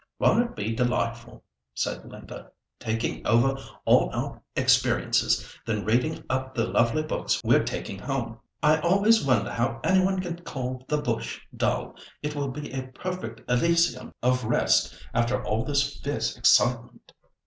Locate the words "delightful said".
0.73-2.05